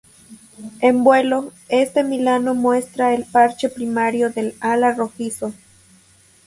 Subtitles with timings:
[0.81, 5.53] En vuelo, este milano muestra el parche primario del ala rojizo.